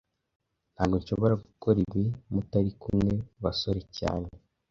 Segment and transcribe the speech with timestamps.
[0.73, 2.03] Ntago nshobora gukora ibi
[2.33, 3.13] mutari kumwe
[3.43, 4.27] basore cyane